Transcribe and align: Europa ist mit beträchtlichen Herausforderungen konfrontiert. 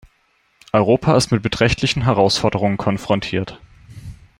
Europa 0.73 1.15
ist 1.15 1.29
mit 1.31 1.43
beträchtlichen 1.43 2.01
Herausforderungen 2.05 2.77
konfrontiert. 2.77 3.61